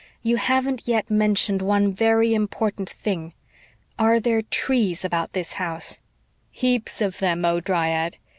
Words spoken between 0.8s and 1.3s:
yet